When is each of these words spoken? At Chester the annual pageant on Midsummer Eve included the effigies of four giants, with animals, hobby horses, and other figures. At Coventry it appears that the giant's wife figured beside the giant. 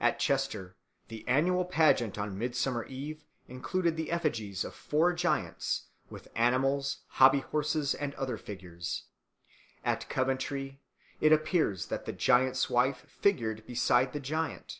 At 0.00 0.20
Chester 0.20 0.76
the 1.08 1.26
annual 1.26 1.64
pageant 1.64 2.16
on 2.16 2.38
Midsummer 2.38 2.84
Eve 2.84 3.24
included 3.48 3.96
the 3.96 4.12
effigies 4.12 4.62
of 4.62 4.72
four 4.72 5.12
giants, 5.12 5.88
with 6.08 6.28
animals, 6.36 6.98
hobby 7.08 7.40
horses, 7.40 7.92
and 7.92 8.14
other 8.14 8.36
figures. 8.36 9.06
At 9.84 10.08
Coventry 10.08 10.80
it 11.20 11.32
appears 11.32 11.86
that 11.86 12.04
the 12.04 12.12
giant's 12.12 12.70
wife 12.70 13.04
figured 13.08 13.66
beside 13.66 14.12
the 14.12 14.20
giant. 14.20 14.78